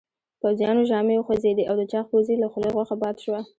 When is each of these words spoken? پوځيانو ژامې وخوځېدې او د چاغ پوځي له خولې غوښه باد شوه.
پوځيانو 0.41 0.87
ژامې 0.89 1.15
وخوځېدې 1.17 1.63
او 1.69 1.75
د 1.79 1.83
چاغ 1.91 2.05
پوځي 2.11 2.35
له 2.39 2.47
خولې 2.51 2.71
غوښه 2.75 2.95
باد 3.01 3.15
شوه. 3.23 3.41